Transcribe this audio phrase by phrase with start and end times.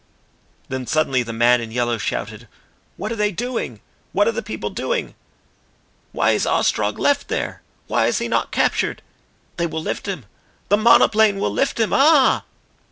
[0.67, 2.47] Then suddenly the man in yellow shouted:
[2.97, 3.81] "What are they doing?
[4.13, 5.13] What are the people doing?
[6.11, 7.61] Why is Ostrog left there?
[7.85, 9.03] Why is he not captured?
[9.57, 10.25] They will lift him
[10.69, 11.93] the monoplane will lift him!
[11.93, 12.45] Ah!"